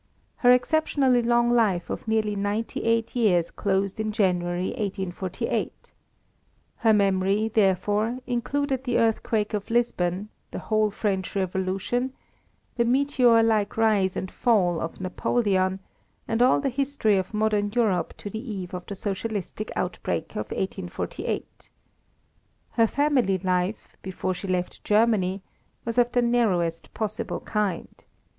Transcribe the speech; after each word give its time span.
Her 0.37 0.51
exceptionally 0.51 1.21
long 1.21 1.51
life 1.51 1.91
of 1.91 2.07
nearly 2.07 2.35
ninety 2.35 2.85
eight 2.85 3.15
years 3.15 3.51
closed 3.51 3.99
in 3.99 4.11
January 4.11 4.69
1848. 4.69 5.93
Her 6.77 6.91
memory, 6.91 7.49
therefore, 7.49 8.17
included 8.25 8.83
the 8.83 8.97
earthquake 8.97 9.53
of 9.53 9.69
Lisbon, 9.69 10.29
the 10.49 10.57
whole 10.57 10.89
French 10.89 11.35
Revolution, 11.35 12.13
the 12.77 12.83
meteor 12.83 13.43
like 13.43 13.77
rise 13.77 14.15
and 14.15 14.31
fall 14.31 14.81
of 14.81 14.99
Napoleon, 14.99 15.79
and 16.27 16.41
all 16.41 16.59
the 16.59 16.69
history 16.69 17.17
of 17.19 17.31
modern 17.31 17.71
Europe 17.71 18.15
to 18.17 18.29
the 18.31 18.39
eve 18.39 18.73
of 18.73 18.87
the 18.87 18.95
socialistic 18.95 19.71
outbreak 19.75 20.31
of 20.31 20.47
1848. 20.49 21.69
Her 22.71 22.87
family 22.87 23.37
life, 23.37 23.95
before 24.01 24.33
she 24.33 24.47
left 24.47 24.83
Germany, 24.83 25.43
was 25.85 25.99
of 25.99 26.11
the 26.11 26.23
narrowest 26.23 26.91
possible 26.95 27.41
kind. 27.41 28.03